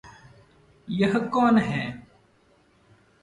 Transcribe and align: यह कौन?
यह 0.87 1.17
कौन? 1.35 1.59